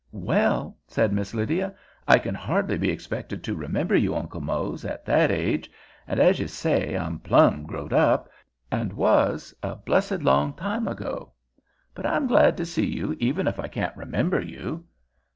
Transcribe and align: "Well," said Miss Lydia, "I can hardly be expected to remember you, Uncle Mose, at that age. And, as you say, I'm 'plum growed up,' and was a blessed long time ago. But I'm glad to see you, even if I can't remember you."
"Well," 0.13 0.79
said 0.87 1.13
Miss 1.13 1.35
Lydia, 1.35 1.75
"I 2.07 2.17
can 2.17 2.33
hardly 2.33 2.75
be 2.75 2.89
expected 2.89 3.43
to 3.43 3.53
remember 3.53 3.95
you, 3.95 4.15
Uncle 4.15 4.41
Mose, 4.41 4.83
at 4.83 5.05
that 5.05 5.29
age. 5.29 5.69
And, 6.07 6.19
as 6.19 6.39
you 6.39 6.47
say, 6.47 6.97
I'm 6.97 7.19
'plum 7.19 7.67
growed 7.67 7.93
up,' 7.93 8.27
and 8.71 8.93
was 8.93 9.53
a 9.61 9.75
blessed 9.75 10.23
long 10.23 10.53
time 10.53 10.87
ago. 10.87 11.33
But 11.93 12.07
I'm 12.07 12.25
glad 12.25 12.57
to 12.57 12.65
see 12.65 12.87
you, 12.87 13.15
even 13.19 13.45
if 13.47 13.59
I 13.59 13.67
can't 13.67 13.95
remember 13.95 14.41
you." 14.41 14.85